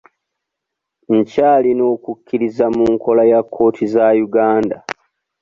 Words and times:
Nkyalina 1.17 1.83
okukkiriza 1.93 2.65
mu 2.75 2.83
nkola 2.93 3.23
ya 3.31 3.41
kkooti 3.45 3.85
za 3.93 4.05
Uganda. 4.27 4.77